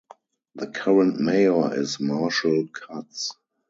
The 0.55 0.65
current 0.65 1.19
mayor 1.19 1.79
is 1.79 1.99
Marshall 1.99 2.69
Katz. 2.73 3.35